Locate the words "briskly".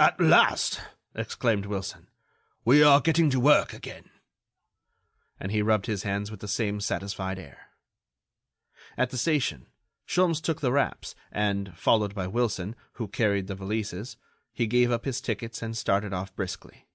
16.34-16.88